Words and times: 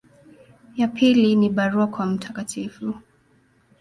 Ya 0.75 0.87
pili 0.87 1.35
ni 1.35 1.49
barua 1.49 1.87
kwa 1.87 2.05
Mt. 2.05 2.29